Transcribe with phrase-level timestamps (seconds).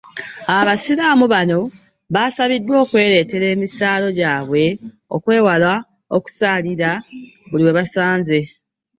[0.57, 1.59] Abasiraamu bano
[2.15, 4.63] basabiddwa okwereetera emisaalo gyabwe
[5.15, 5.71] okwewala
[6.15, 6.91] okusaalira
[7.49, 8.39] buli we basanze